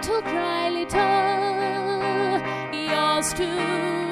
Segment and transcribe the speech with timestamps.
[0.00, 2.40] Little, cry little,
[2.72, 4.09] yours to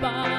[0.00, 0.29] inspired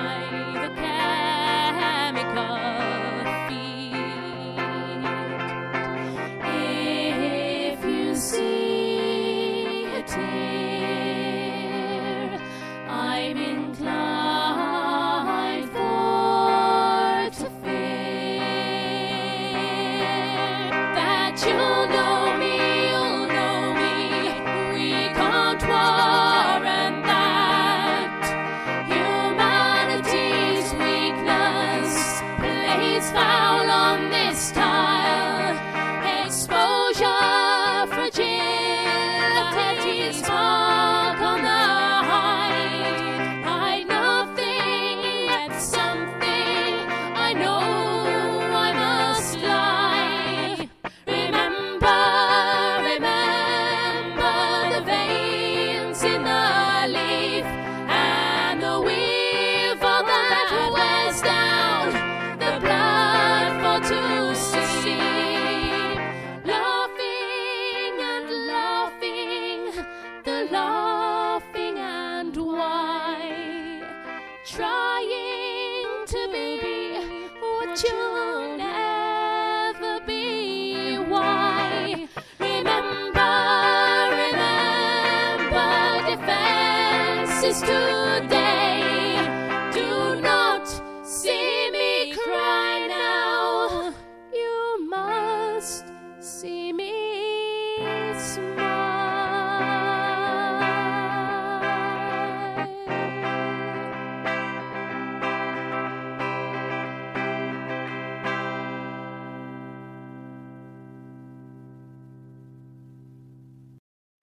[87.43, 88.40] is today.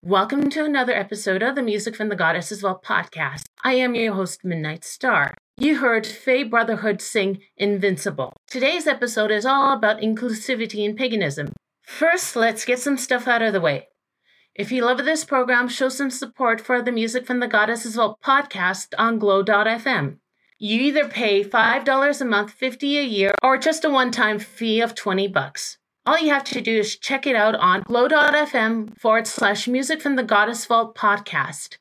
[0.09, 3.43] Welcome to another episode of the Music from the Goddesses Vault podcast.
[3.63, 5.35] I am your host, Midnight Star.
[5.59, 8.33] You heard Fay Brotherhood sing Invincible.
[8.47, 11.53] Today's episode is all about inclusivity and paganism.
[11.83, 13.89] First, let's get some stuff out of the way.
[14.55, 18.19] If you love this program, show some support for the Music from the Goddesses Vault
[18.25, 20.17] podcast on glow.fm.
[20.59, 24.95] You either pay $5 a month, 50 a year, or just a one-time fee of
[24.95, 25.78] 20 bucks.
[26.09, 30.17] All you have to do is check it out on glow.fm forward slash music from
[30.17, 31.77] the Goddess Vault podcast.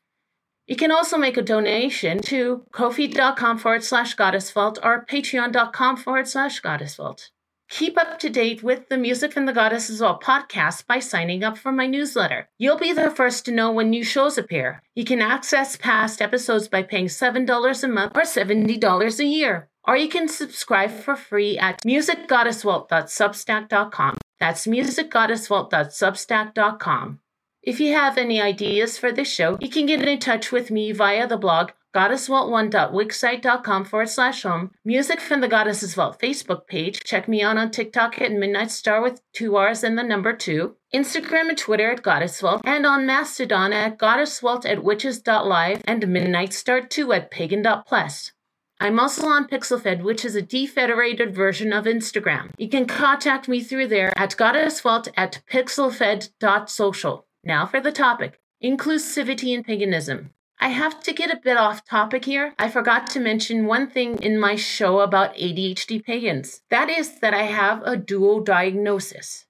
[0.65, 6.27] You can also make a donation to kofi.com forward slash goddess vault or patreon.com forward
[6.27, 7.29] slash goddess vault.
[7.69, 11.57] Keep up to date with the Music from the Goddesses Vault podcast by signing up
[11.57, 12.50] for my newsletter.
[12.57, 14.83] You'll be the first to know when new shows appear.
[14.94, 19.69] You can access past episodes by paying $7 a month or $70 a year.
[19.88, 24.18] Or you can subscribe for free at musicgoddessvault.substack.com.
[24.39, 27.19] That's musicgoddessvault.substack.com.
[27.63, 30.92] If you have any ideas for this show, you can get in touch with me
[30.92, 37.04] via the blog goddessvault1.wixsite.com forward slash home, music from the Goddesses Vault Facebook page.
[37.04, 40.75] Check me out on TikTok at Midnight Star with two R's and the number two,
[40.94, 46.54] Instagram and Twitter at Goddess Vault, and on Mastodon at goddessvault at witches.live and Midnight
[46.54, 48.31] Star 2 at pagan.plus.
[48.79, 52.51] I'm also on PixelFed, which is a defederated version of Instagram.
[52.57, 57.25] You can contact me through there at goddessvault at pixelfed.social.
[57.44, 60.31] Now for the topic inclusivity and paganism.
[60.59, 62.56] I have to get a bit off topic here.
[62.57, 66.62] I forgot to mention one thing in my show about ADHD pagans.
[66.71, 69.45] That is that I have a dual diagnosis.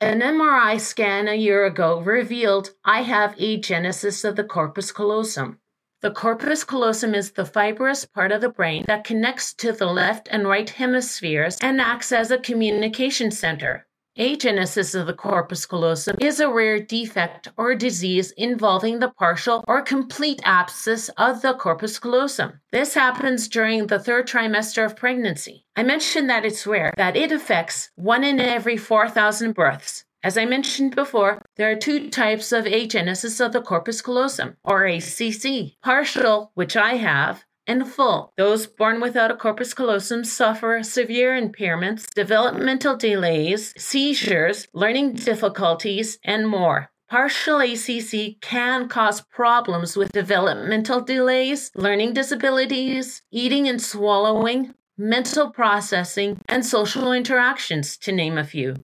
[0.00, 5.59] An MRI scan a year ago revealed I have agenesis of the corpus callosum.
[6.02, 10.28] The corpus callosum is the fibrous part of the brain that connects to the left
[10.30, 13.86] and right hemispheres and acts as a communication center.
[14.18, 19.82] Agenesis of the corpus callosum is a rare defect or disease involving the partial or
[19.82, 22.60] complete abscess of the corpus callosum.
[22.72, 25.66] This happens during the third trimester of pregnancy.
[25.76, 30.06] I mentioned that it's rare, that it affects one in every 4,000 births.
[30.22, 34.84] As I mentioned before, there are two types of agenesis of the corpus callosum, or
[34.84, 35.80] ACC.
[35.82, 38.32] Partial, which I have, and full.
[38.36, 46.46] Those born without a corpus callosum suffer severe impairments, developmental delays, seizures, learning difficulties, and
[46.46, 46.90] more.
[47.08, 56.38] Partial ACC can cause problems with developmental delays, learning disabilities, eating and swallowing, mental processing,
[56.48, 58.76] and social interactions, to name a few.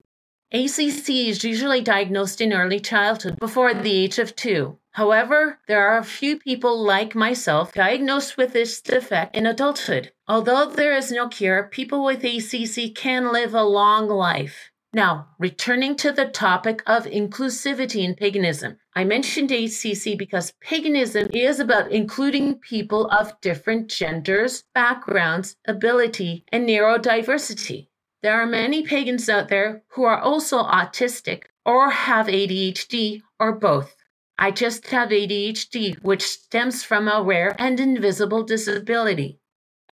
[0.52, 4.78] ACC is usually diagnosed in early childhood before the age of two.
[4.92, 10.12] However, there are a few people like myself diagnosed with this defect in adulthood.
[10.28, 14.70] Although there is no cure, people with ACC can live a long life.
[14.92, 18.78] Now, returning to the topic of inclusivity in paganism.
[18.94, 26.66] I mentioned ACC because paganism is about including people of different genders, backgrounds, ability, and
[26.66, 27.88] neurodiversity.
[28.22, 33.96] There are many pagans out there who are also autistic or have ADHD or both.
[34.38, 39.40] I just have ADHD, which stems from a rare and invisible disability.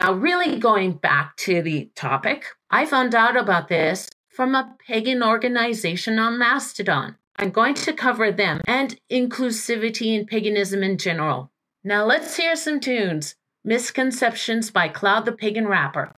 [0.01, 5.23] Now, really going back to the topic, I found out about this from a pagan
[5.23, 7.17] organization on Mastodon.
[7.37, 11.53] I'm going to cover them and inclusivity in paganism in general.
[11.83, 13.37] Now, let's hear some tunes
[13.67, 16.15] Misconceptions by Cloud the Pagan Rapper.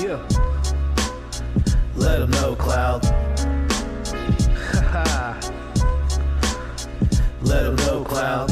[0.00, 0.26] Yeah.
[1.94, 3.04] Let them know, Cloud.
[7.42, 8.50] Let them know, Cloud.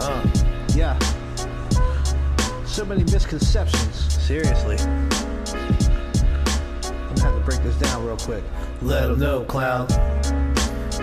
[0.00, 0.26] Uh,
[0.74, 0.98] Yeah.
[2.66, 3.94] So many misconceptions.
[4.20, 4.76] seriously.
[4.78, 5.08] I'm
[7.14, 8.42] gonna have to break this down real quick.
[8.82, 9.90] Let them know, Cloud.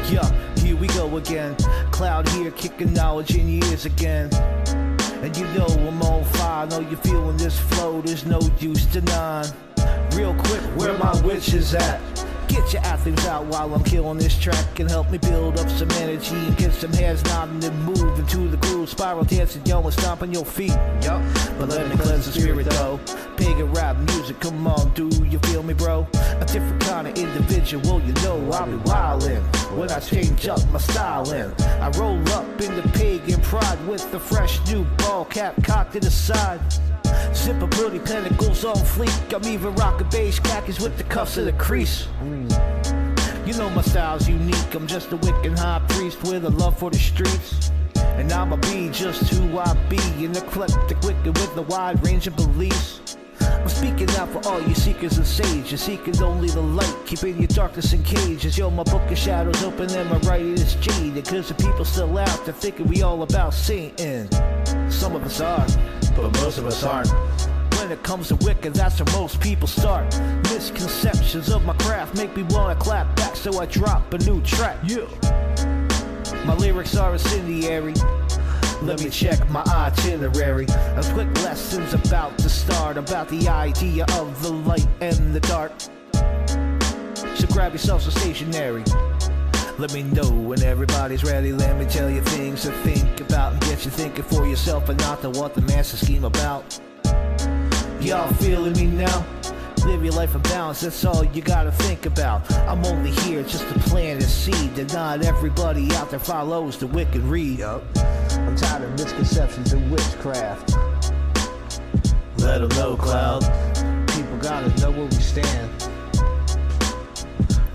[0.09, 1.55] Yeah, here we go again.
[1.91, 4.29] Cloud here, kicking knowledge in your ears again.
[5.21, 9.51] And you know I'm on fire, know you're feeling this flow, there's no use denying.
[10.13, 11.99] Real quick, where my witches at?
[12.57, 15.91] Get your athames out while I'm killing this track and help me build up some
[15.91, 18.89] energy and get some heads nodding and move into the groove.
[18.89, 20.75] Spiral dancing, yo, and stomping your feet.
[21.03, 21.21] Yup.
[21.59, 22.99] But let me cleanse the spirit though.
[23.37, 26.07] Pagan rap music, come on, do you feel me, bro?
[26.15, 29.43] A different kind of individual, you know I'll be wildin'
[29.77, 31.53] when I change up my styling.
[31.61, 35.99] I roll up in the pagan pride with the fresh new ball cap cocked to
[35.99, 36.59] the side.
[37.33, 39.33] Zipper booty pentacles on fleek.
[39.33, 42.07] I'm even rocking beige khakis with the cuffs of the crease.
[43.45, 44.73] You know my style's unique.
[44.73, 47.71] I'm just a Wiccan high priest with a love for the streets.
[47.95, 52.35] And I'ma be just who I be, an eclectic Wiccan with a wide range of
[52.35, 53.17] beliefs.
[53.67, 57.47] I'm speaking out for all you seekers and sages, seeking only the light, keeping your
[57.47, 58.57] darkness in cages.
[58.57, 61.25] Yo, my book of shadows open and my writing is jaded.
[61.25, 64.31] Cause the people still out there thinking we all about Satan.
[64.89, 65.67] Some of us are,
[66.15, 67.09] But most of us aren't.
[67.77, 70.17] when it comes to wicked, that's where most people start.
[70.43, 74.77] Misconceptions of my craft make me wanna clap back, so I drop a new track.
[74.85, 75.07] Yeah.
[76.45, 77.95] My lyrics are incendiary.
[78.81, 80.65] Let me check my itinerary.
[80.65, 85.71] A quick lessons about to start, about the idea of the light and the dark.
[87.35, 88.83] So grab yourself some stationery.
[89.77, 91.53] Let me know when everybody's ready.
[91.53, 94.99] Let me tell you things to think about and get you thinking for yourself and
[94.99, 96.79] not to what the master scheme about.
[97.99, 99.25] Y'all feeling me now?
[99.85, 102.51] Live your life in balance, that's all you gotta think about.
[102.67, 106.87] I'm only here just to plant a seed that not everybody out there follows the
[106.87, 107.59] Wiccan Rede.
[107.59, 107.83] Yup.
[108.57, 110.75] Tired of misconceptions and witchcraft.
[112.39, 113.43] Let them know, Cloud.
[114.09, 115.69] People gotta know where we stand.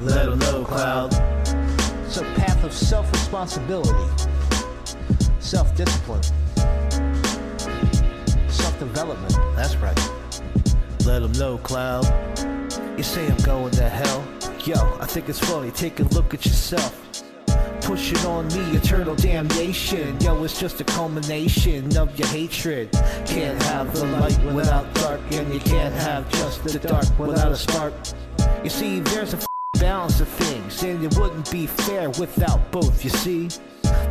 [0.01, 1.15] Let them know, Cloud.
[2.05, 4.07] It's a path of self responsibility,
[5.39, 6.23] self discipline,
[8.49, 9.35] self development.
[9.57, 9.99] That's right.
[11.07, 12.05] Let them know, Cloud.
[12.97, 14.25] You say I'm going to hell?
[14.65, 15.71] Yo, I think it's funny.
[15.71, 17.23] Take a look at yourself.
[17.83, 20.19] Pushing on me eternal damnation.
[20.21, 22.91] Yo, it's just a culmination of your hatred.
[23.27, 27.57] Can't have the light without dark, and you can't have just the dark without a
[27.57, 27.93] spark.
[28.63, 29.39] You see, there's a
[29.79, 33.49] balance of things, and it wouldn't be fair without both, you see.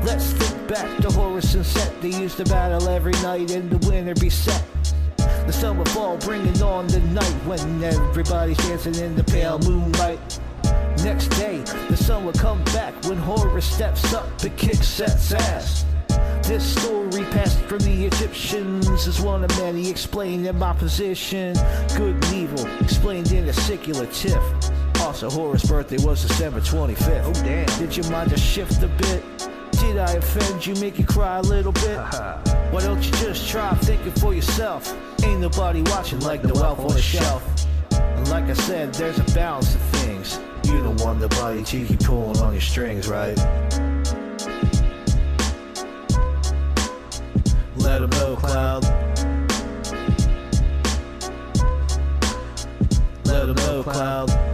[0.03, 2.01] Let's think back to Horus and Set.
[2.01, 4.63] They used to battle every night, and the winter be set.
[5.17, 10.39] The would fall, bringing on the night when everybody's dancing in the pale moonlight.
[11.03, 11.57] Next day,
[11.89, 15.83] the sun would come back when Horus steps up and kicks Set's ass.
[16.43, 21.53] This story passed from the Egyptians is one of many explained in my position.
[21.97, 24.43] Good and evil, explained in a secular tiff.
[24.99, 27.23] Also, Horus' birthday was December 25th.
[27.25, 27.79] Oh, damn.
[27.79, 29.23] Did your mind just shift a bit?
[29.71, 31.97] Did I offend you, make you cry a little bit?
[31.97, 34.95] Why don't you just try thinking for yourself?
[35.23, 37.43] Ain't nobody watching like the wealth on the shelf.
[37.91, 39.75] And like I said, there's a balance
[40.63, 43.37] You don't want nobody cheeky pulling on your strings, right?
[47.77, 48.83] Let them know, Cloud.
[53.25, 54.50] Let them know, Cloud.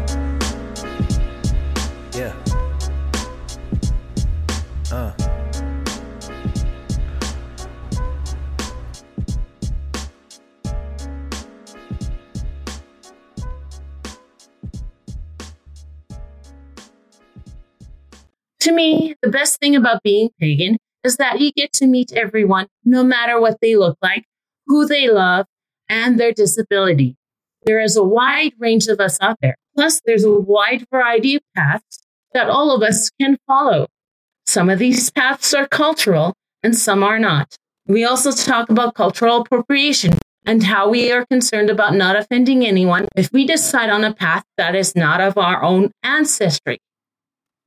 [18.68, 22.68] To me, the best thing about being pagan is that you get to meet everyone,
[22.84, 24.26] no matter what they look like,
[24.66, 25.46] who they love,
[25.88, 27.16] and their disability.
[27.64, 29.56] There is a wide range of us out there.
[29.74, 33.88] Plus, there's a wide variety of paths that all of us can follow.
[34.46, 37.56] Some of these paths are cultural and some are not.
[37.86, 43.08] We also talk about cultural appropriation and how we are concerned about not offending anyone
[43.16, 46.82] if we decide on a path that is not of our own ancestry.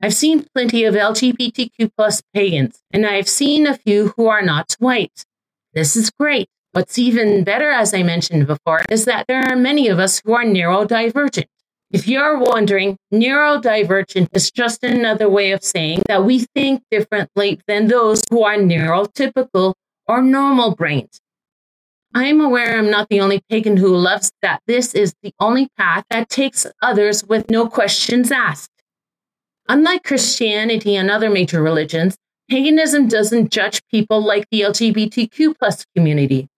[0.03, 4.75] I've seen plenty of LGBTQ plus pagans, and I've seen a few who are not
[4.79, 5.27] white.
[5.75, 6.49] This is great.
[6.73, 10.33] What's even better, as I mentioned before, is that there are many of us who
[10.33, 11.49] are neurodivergent.
[11.91, 17.89] If you're wondering, neurodivergent is just another way of saying that we think differently than
[17.89, 19.75] those who are neurotypical
[20.07, 21.21] or normal brains.
[22.15, 26.05] I'm aware I'm not the only pagan who loves that this is the only path
[26.11, 28.71] that takes others with no questions asked.
[29.71, 32.17] Unlike Christianity and other major religions,
[32.51, 36.49] paganism doesn't judge people like the LGBTQ plus community.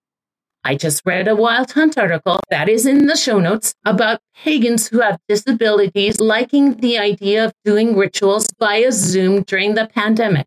[0.65, 4.89] I just read a Wild Hunt article that is in the show notes about pagans
[4.89, 10.47] who have disabilities liking the idea of doing rituals via Zoom during the pandemic.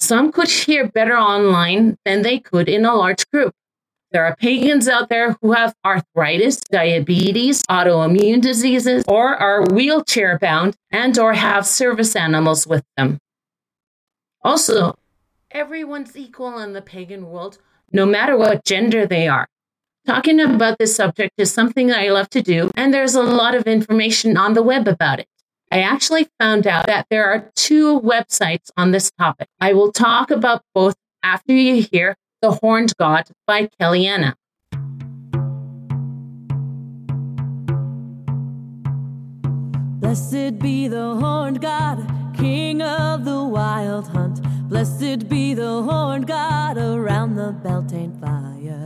[0.00, 3.52] Some could hear better online than they could in a large group.
[4.12, 10.76] There are pagans out there who have arthritis, diabetes, autoimmune diseases, or are wheelchair bound
[10.90, 13.18] and or have service animals with them.
[14.42, 14.96] Also,
[15.50, 17.58] everyone's equal in the pagan world,
[17.92, 19.48] no matter what gender they are.
[20.06, 23.66] Talking about this subject is something I love to do, and there's a lot of
[23.66, 25.26] information on the web about it.
[25.72, 29.48] I actually found out that there are two websites on this topic.
[29.60, 30.94] I will talk about both
[31.24, 34.34] after you hear The Horned God by Kellianna.
[40.00, 44.42] Blessed be the horned God, King of the wild hunt.
[44.68, 48.82] Blessed be the horned God around the Beltane fire.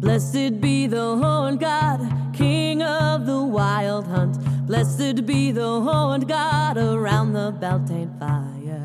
[0.00, 2.00] Blessed be the horned God,
[2.34, 4.35] King of the wild hunt.
[4.66, 8.82] Blessed be the horned God around the Beltane fire.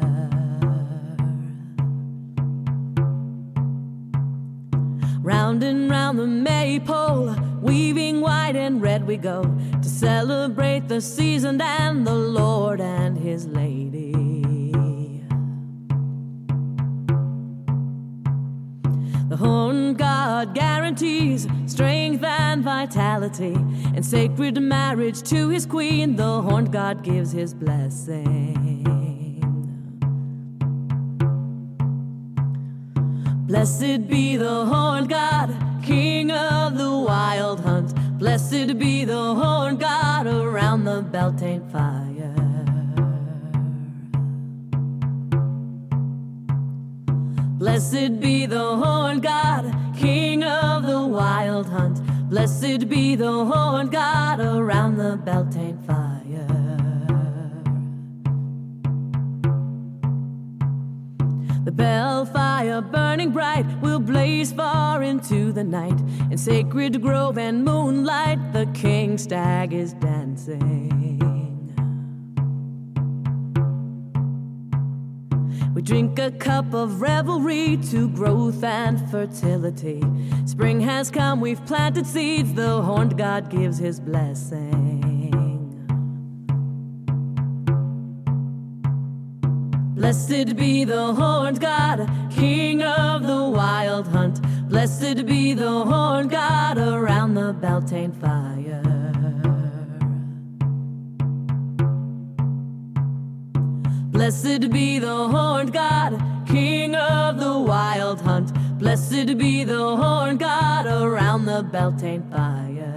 [5.23, 9.41] Round and round the maypole, weaving white and red we go
[9.81, 14.40] to celebrate the season and the Lord and His Lady.
[19.41, 23.53] Horn god guarantees strength and vitality
[23.95, 26.15] and sacred marriage to his queen.
[26.15, 28.57] The horn god gives his blessing.
[33.47, 35.49] Blessed be the horn god,
[35.83, 37.93] king of the wild hunt.
[38.19, 42.40] Blessed be the horn god around the Beltane fire.
[47.81, 51.99] Blessed be the horn god, king of the wild hunt.
[52.29, 56.45] Blessed be the horn god around the Beltane fire.
[61.65, 65.99] The bell fire burning bright will blaze far into the night.
[66.29, 71.30] In sacred grove and moonlight, the king stag is dancing.
[75.81, 80.03] We drink a cup of revelry to growth and fertility.
[80.45, 85.01] Spring has come, we've planted seeds, the horned god gives his blessing.
[89.95, 94.39] Blessed be the horned god, king of the wild hunt.
[94.69, 99.00] Blessed be the horned god around the Beltane fire.
[104.31, 108.53] Blessed be the horned god, king of the wild hunt.
[108.79, 112.93] Blessed be the horned god around the Beltane fire.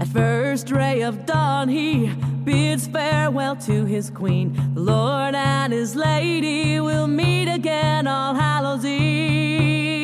[0.00, 2.14] At first ray of dawn, he
[2.44, 4.52] bids farewell to his queen.
[4.74, 10.01] The Lord and his lady will meet again all Hallows Eve.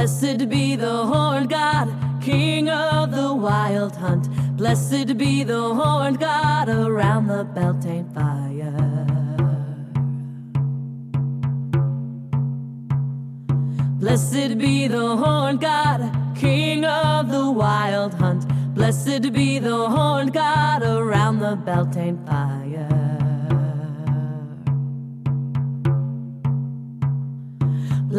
[0.00, 1.86] Blessed be the horned god,
[2.22, 4.30] king of the wild hunt.
[4.56, 8.72] Blessed be the horned god around the Beltane fire.
[14.00, 16.00] Blessed be the horned god,
[16.34, 18.48] king of the wild hunt.
[18.74, 22.99] Blessed be the horned god around the Beltane fire.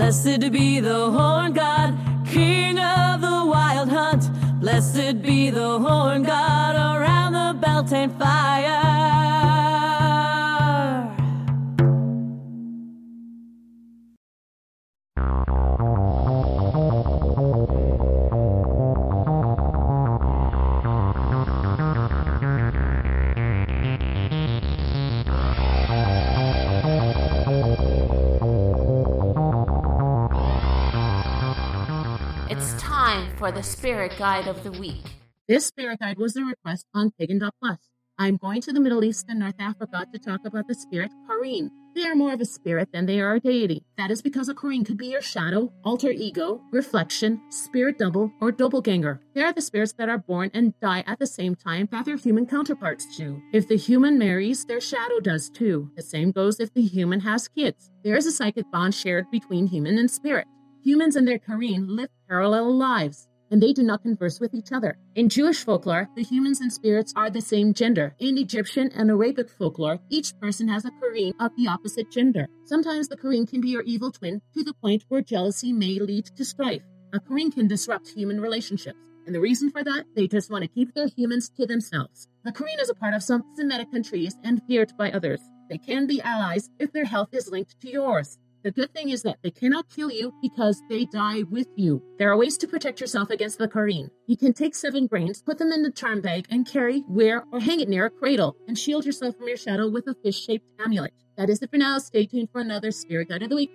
[0.02, 4.32] Blessed be the horned god, king of the wild hunt.
[4.60, 8.81] Blessed be the horned god around the Beltane fire.
[33.42, 35.02] For the spirit guide of the week.
[35.48, 37.80] This spirit guide was a request on Pagan Plus.
[38.20, 41.72] I'm going to the Middle East and North Africa to talk about the spirit Qareen.
[41.96, 43.84] They are more of a spirit than they are a deity.
[43.98, 48.52] That is because a Qareen could be your shadow, alter ego, reflection, spirit double, or
[48.52, 49.20] doppelganger.
[49.34, 52.18] They are the spirits that are born and die at the same time that their
[52.18, 53.42] human counterparts do.
[53.54, 55.90] If the human marries, their shadow does too.
[55.96, 57.90] The same goes if the human has kids.
[58.04, 60.46] There is a psychic bond shared between human and spirit.
[60.84, 64.98] Humans and their Qareen live parallel lives, and they do not converse with each other.
[65.16, 68.16] In Jewish folklore, the humans and spirits are the same gender.
[68.20, 72.48] In Egyptian and Arabic folklore, each person has a Qareen of the opposite gender.
[72.66, 76.26] Sometimes the Qareen can be your evil twin to the point where jealousy may lead
[76.38, 76.82] to strife.
[77.14, 78.98] A Qareen can disrupt human relationships.
[79.26, 82.28] And the reason for that, they just want to keep their humans to themselves.
[82.44, 85.42] The Qareen is a part of some Semitic countries and feared by others.
[85.70, 88.40] They can be allies if their health is linked to yours.
[88.64, 92.04] The good thing is that they cannot kill you because they die with you.
[92.20, 94.12] There are ways to protect yourself against the Qareen.
[94.28, 97.60] You can take seven grains, put them in the charm bag, and carry, wear, or
[97.60, 100.68] hang it near a cradle, and shield yourself from your shadow with a fish shaped
[100.80, 101.14] amulet.
[101.38, 101.98] That is it for now.
[101.98, 103.72] Stay tuned for another Spirit Guide of the Week.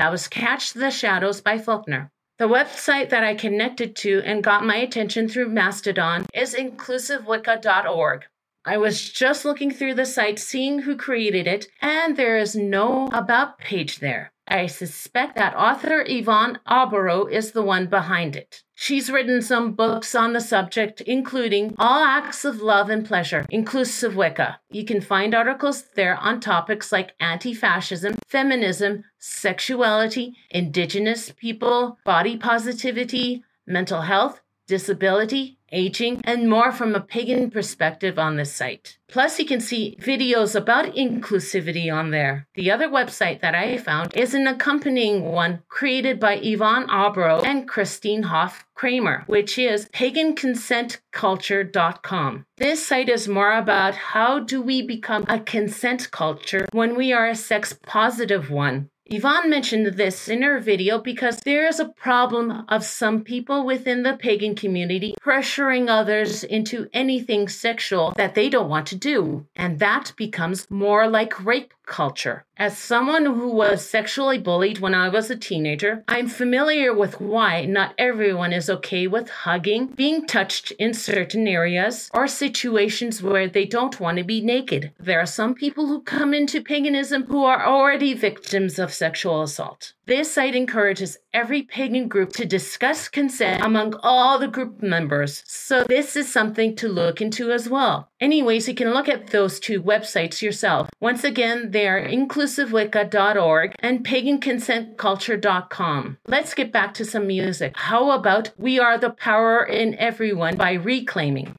[0.00, 2.10] That was Catch the Shadows by Falconer.
[2.38, 8.24] The website that I connected to and got my attention through Mastodon is inclusivewicca.org.
[8.64, 13.08] I was just looking through the site, seeing who created it, and there is no
[13.08, 14.32] About page there.
[14.50, 18.64] I suspect that author Yvonne Aburrow is the one behind it.
[18.74, 24.16] She's written some books on the subject, including All Acts of Love and Pleasure, Inclusive
[24.16, 24.58] Wicca.
[24.68, 32.36] You can find articles there on topics like anti fascism, feminism, sexuality, indigenous people, body
[32.36, 38.96] positivity, mental health, disability, aging, and more from a pagan perspective on this site.
[39.08, 42.46] Plus, you can see videos about inclusivity on there.
[42.54, 47.66] The other website that I found is an accompanying one created by Yvonne Aburrow and
[47.66, 52.46] Christine Hoff Kraemer, which is paganconsentculture.com.
[52.56, 57.26] This site is more about how do we become a consent culture when we are
[57.26, 58.90] a sex positive one.
[59.12, 64.04] Yvonne mentioned this in her video because there is a problem of some people within
[64.04, 69.44] the pagan community pressuring others into anything sexual that they don't want to do.
[69.56, 72.44] And that becomes more like rape culture.
[72.56, 77.66] As someone who was sexually bullied when I was a teenager, I'm familiar with why
[77.66, 83.66] not everyone is okay with hugging, being touched in certain areas, or situations where they
[83.66, 84.92] don't want to be naked.
[84.98, 89.92] There are some people who come into paganism who are already victims of sexual assault.
[90.10, 95.84] This site encourages every pagan group to discuss consent among all the group members, so
[95.84, 98.10] this is something to look into as well.
[98.20, 100.88] Anyways, you can look at those two websites yourself.
[100.98, 106.18] Once again, they are inclusivewicca.org and paganconsentculture.com.
[106.26, 107.76] Let's get back to some music.
[107.76, 111.54] How about We Are the Power in Everyone by Reclaiming?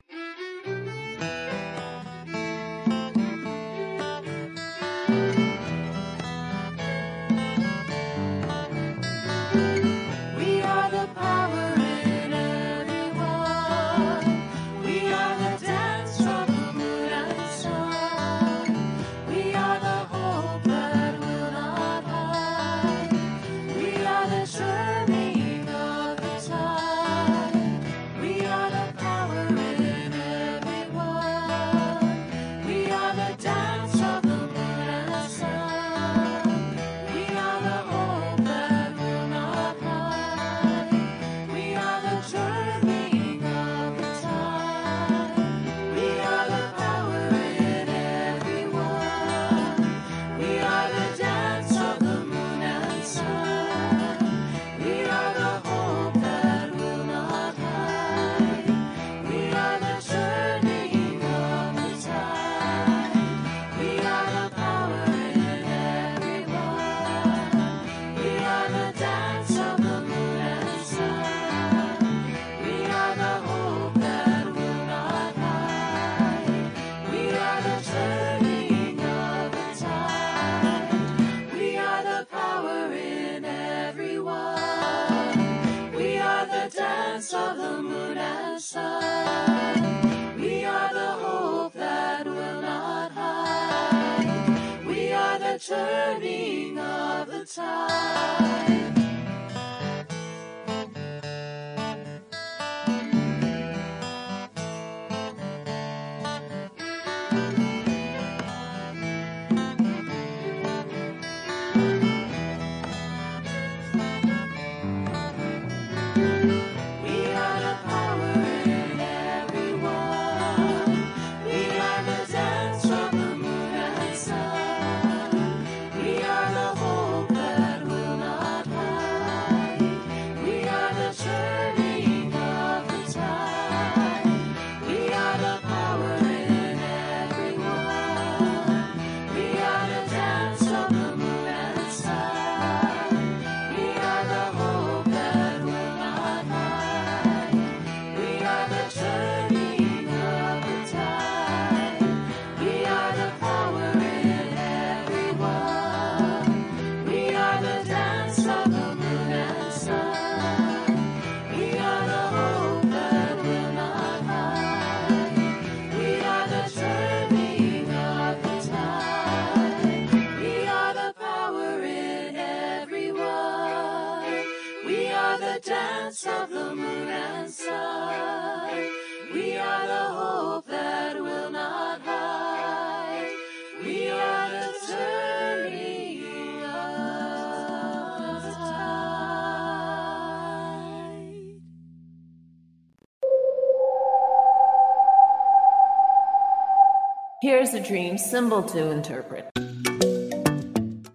[197.81, 199.49] Dream symbol to interpret.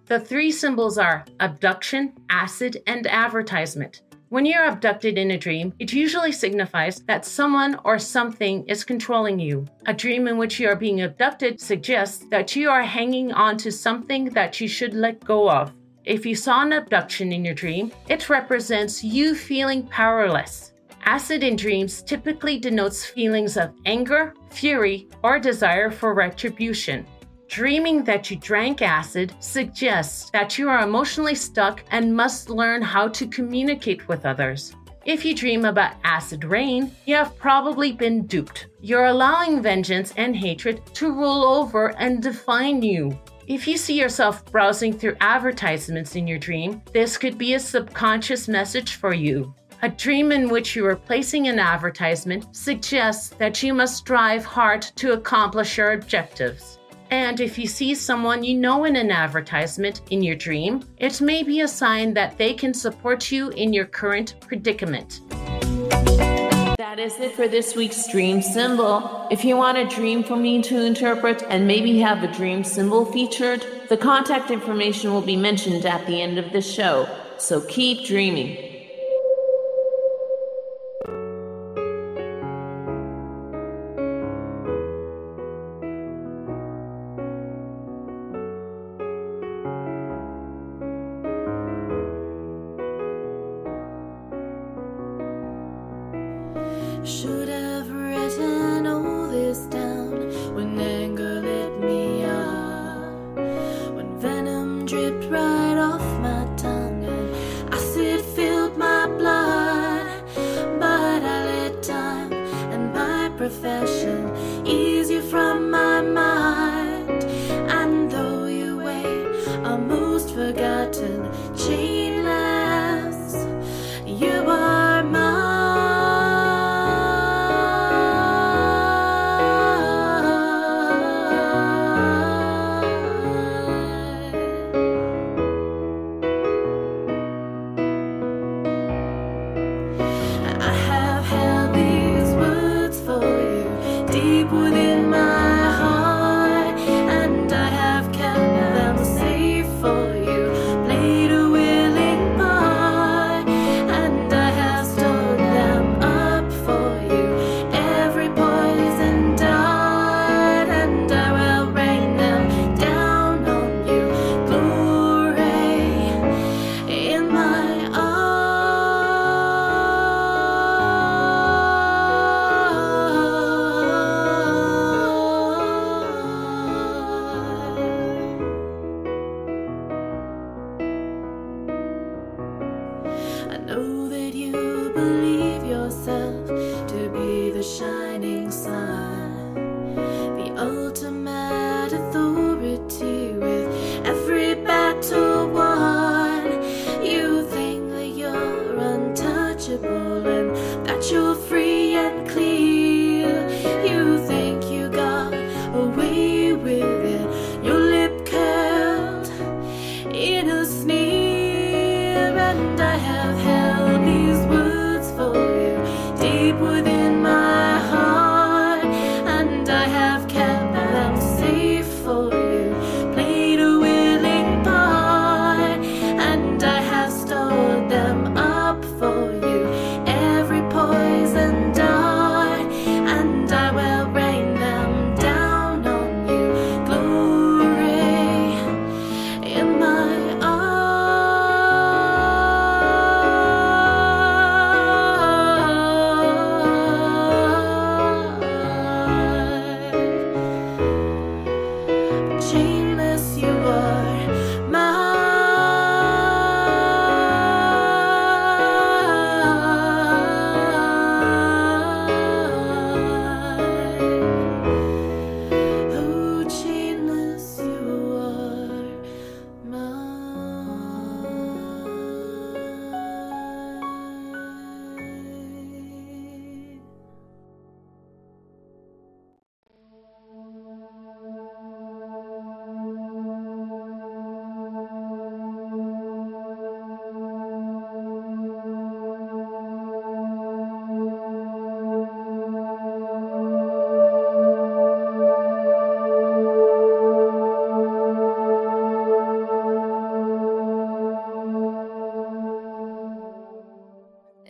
[0.05, 4.01] The three symbols are abduction, acid, and advertisement.
[4.29, 9.39] When you're abducted in a dream, it usually signifies that someone or something is controlling
[9.39, 9.65] you.
[9.85, 13.71] A dream in which you are being abducted suggests that you are hanging on to
[13.71, 15.71] something that you should let go of.
[16.03, 20.73] If you saw an abduction in your dream, it represents you feeling powerless.
[21.07, 27.07] Acid in dreams typically denotes feelings of anger, fury, or desire for retribution.
[27.47, 33.07] Dreaming that you drank acid suggests that you are emotionally stuck and must learn how
[33.07, 34.75] to communicate with others.
[35.05, 38.67] If you dream about acid rain, you have probably been duped.
[38.81, 43.17] You're allowing vengeance and hatred to rule over and define you.
[43.47, 48.49] If you see yourself browsing through advertisements in your dream, this could be a subconscious
[48.49, 49.55] message for you.
[49.83, 54.81] A dream in which you are placing an advertisement suggests that you must strive hard
[54.95, 56.79] to accomplish your objectives.
[57.11, 61.43] And if you see someone you know in an advertisement in your dream, it may
[61.43, 65.21] be a sign that they can support you in your current predicament.
[66.79, 69.27] That is it for this week's dream symbol.
[69.29, 73.05] If you want a dream for me to interpret and maybe have a dream symbol
[73.05, 77.07] featured, the contact information will be mentioned at the end of the show.
[77.37, 78.66] So keep dreaming.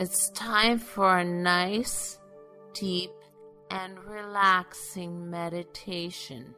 [0.10, 2.18] It's time for a nice,
[2.74, 3.12] deep,
[3.70, 6.56] and relaxing meditation.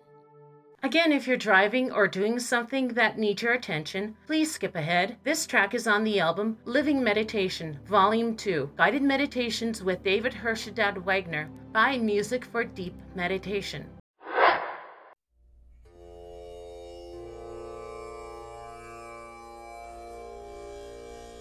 [0.83, 5.17] Again, if you're driving or doing something that needs your attention, please skip ahead.
[5.23, 11.03] This track is on the album Living Meditation, Volume 2 Guided Meditations with David Harshada
[11.03, 13.87] Wagner by Music for Deep Meditation.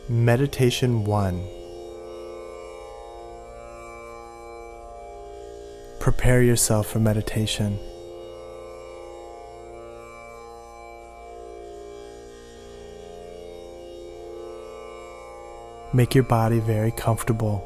[0.09, 1.58] Meditation 1
[6.01, 7.79] Prepare yourself for meditation.
[15.93, 17.65] Make your body very comfortable.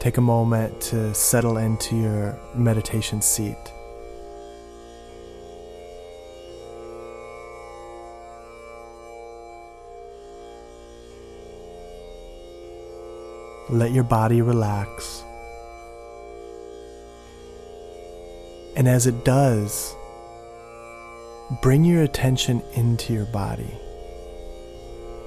[0.00, 3.56] Take a moment to settle into your meditation seat.
[13.70, 15.22] Let your body relax.
[18.74, 19.94] And as it does,
[21.60, 23.78] bring your attention into your body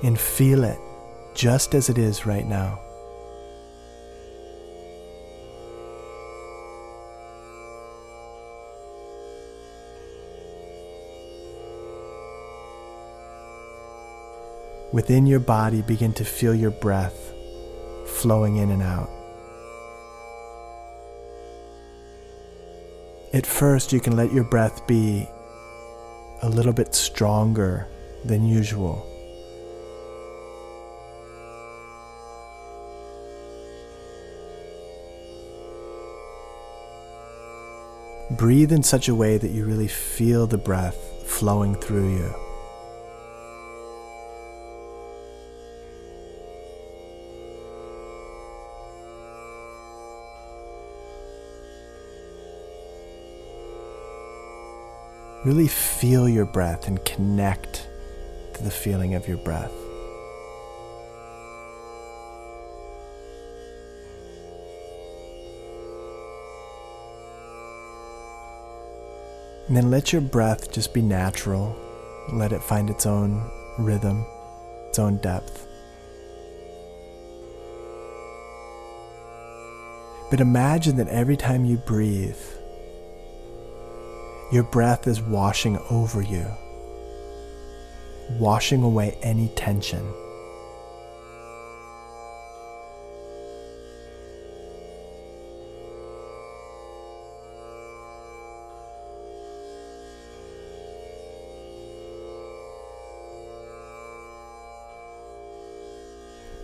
[0.04, 0.80] and feel it
[1.36, 2.80] just as it is right now.
[14.91, 17.34] Within your body, begin to feel your breath
[18.08, 19.10] flowing in and out.
[23.36, 25.27] At first, you can let your breath be
[26.41, 27.86] a little bit stronger
[28.23, 29.05] than usual.
[38.31, 42.45] Breathe in such a way that you really feel the breath flowing through you.
[55.46, 57.88] Really feel your breath and connect
[58.56, 59.72] to the feeling of your breath.
[69.68, 71.76] And then let your breath just be natural.
[72.34, 74.26] Let it find its own rhythm,
[74.89, 75.68] its own depth.
[80.32, 82.36] But imagine that every time you breathe,
[84.52, 86.46] your breath is washing over you,
[88.39, 90.06] washing away any tension.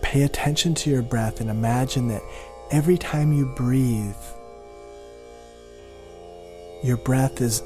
[0.02, 2.22] Pay attention to your breath and imagine that
[2.70, 4.14] every time you breathe,
[6.84, 7.62] your breath is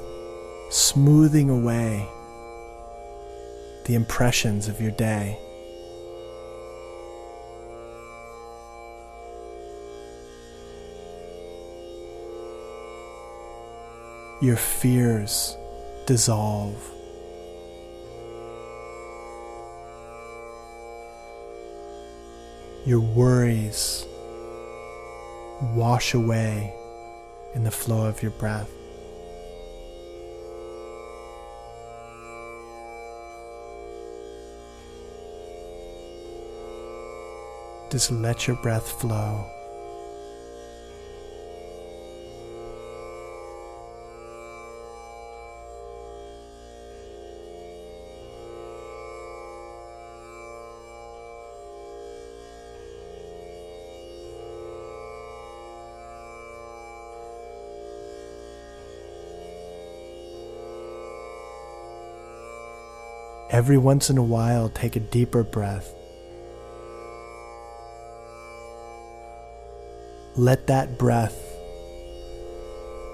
[0.69, 2.07] smoothing away
[3.85, 5.39] the impressions of your day.
[14.41, 15.55] Your fears
[16.05, 16.75] dissolve.
[22.85, 24.05] Your worries
[25.73, 26.73] wash away
[27.55, 28.76] in the flow of your breath.
[37.89, 39.49] Just let your breath flow.
[63.49, 65.96] Every once in a while, take a deeper breath.
[70.39, 71.57] Let that breath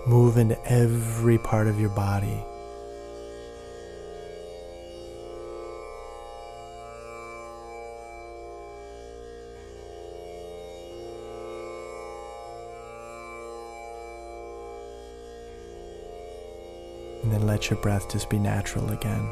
[0.06, 2.44] move into every part of your body.
[17.24, 19.32] And then let your breath just be natural again.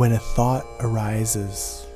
[0.00, 1.86] When a thought arises,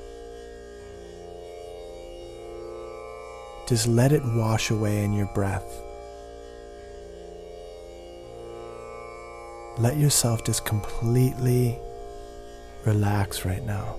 [3.66, 5.64] just let it wash away in your breath.
[9.78, 11.78] Let yourself just completely
[12.84, 13.96] relax right now.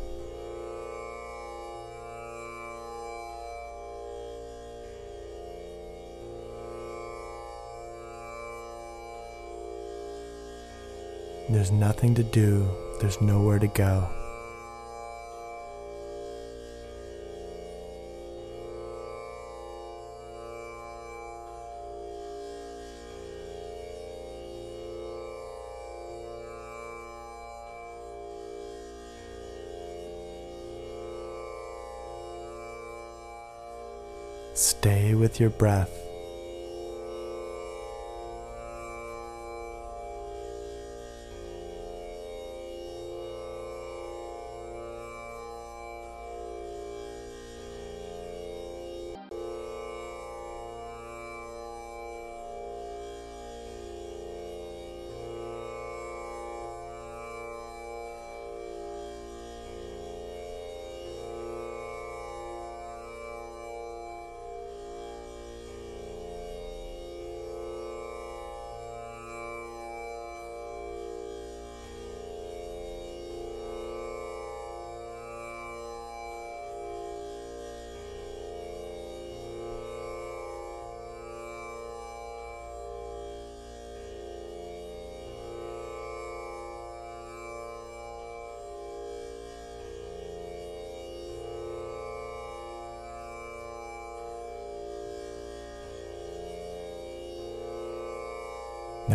[11.50, 12.70] There's nothing to do,
[13.00, 14.10] there's nowhere to go.
[34.54, 36.05] Stay with your breath.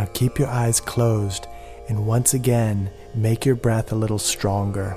[0.01, 1.47] Now keep your eyes closed
[1.91, 4.97] and once again make your breath a little stronger.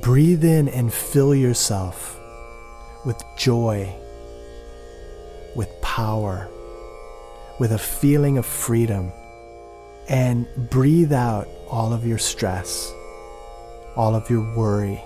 [0.00, 2.18] Breathe in and fill yourself
[3.04, 3.94] with joy,
[5.54, 6.48] with power,
[7.58, 9.12] with a feeling of freedom,
[10.08, 12.90] and breathe out all of your stress,
[13.94, 15.02] all of your worry.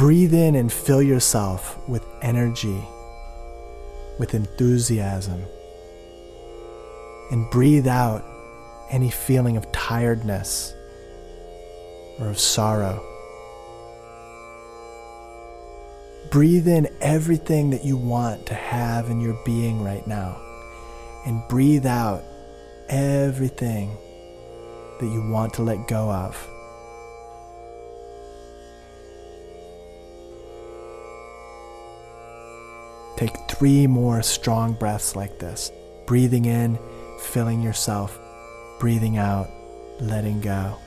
[0.00, 2.82] Breathe in and fill yourself with energy,
[4.18, 5.44] with enthusiasm.
[7.30, 8.24] And breathe out
[8.90, 10.72] any feeling of tiredness
[12.18, 13.04] or of sorrow.
[16.30, 20.40] Breathe in everything that you want to have in your being right now.
[21.26, 22.22] And breathe out
[22.88, 23.94] everything
[24.98, 26.48] that you want to let go of.
[33.20, 35.70] Take three more strong breaths like this.
[36.06, 36.78] Breathing in,
[37.20, 38.18] filling yourself.
[38.78, 39.50] Breathing out,
[40.00, 40.78] letting go.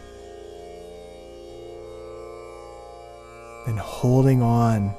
[3.68, 4.96] And holding on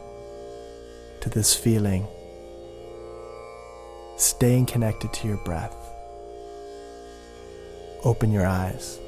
[1.23, 2.07] to this feeling.
[4.17, 5.75] Staying connected to your breath.
[8.05, 9.01] Open your eyes.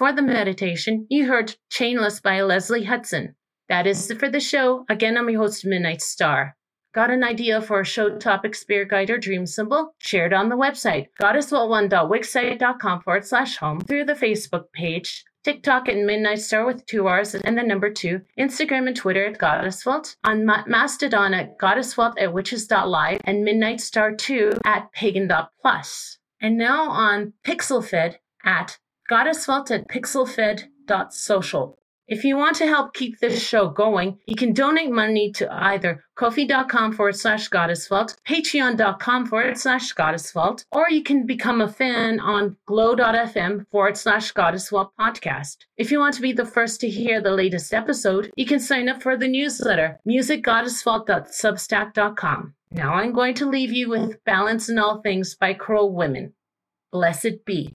[0.00, 3.34] Before the meditation, you heard Chainless by Leslie Hudson.
[3.68, 4.86] That is it for the show.
[4.88, 6.56] Again, I'm your host, Midnight Star.
[6.94, 9.94] Got an idea for a show topic, spirit guide, or dream symbol?
[9.98, 15.98] Share it on the website, goddessvault1.wixsite.com forward slash home, through the Facebook page, TikTok at
[15.98, 20.16] Midnight Star with two R's and the number two, Instagram and Twitter at Goddess Vault,
[20.24, 26.16] on Ma- Mastodon at Goddess Vault at witches.live, and Midnight Star 2 at pagan.plus.
[26.40, 28.14] And now on PixelFed
[28.46, 28.78] at
[29.10, 31.76] Goddess Vault at pixelfed.social.
[32.06, 36.04] If you want to help keep this show going, you can donate money to either
[36.16, 41.66] kofi.com forward slash goddess vault, patreon.com forward slash goddess vault, or you can become a
[41.66, 45.56] fan on glow.fm forward slash goddess vault podcast.
[45.76, 48.88] If you want to be the first to hear the latest episode, you can sign
[48.88, 52.54] up for the newsletter, musicgoddessvault.substack.com.
[52.70, 56.34] Now I'm going to leave you with Balance in All Things by Crow Women.
[56.92, 57.74] Blessed be.